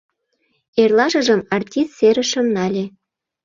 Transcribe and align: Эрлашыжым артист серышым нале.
Эрлашыжым 0.81 1.41
артист 1.55 1.91
серышым 1.97 2.45
нале. 2.55 2.85